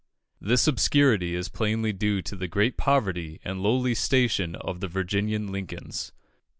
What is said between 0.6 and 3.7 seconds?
obscurity is plainly due to the great poverty and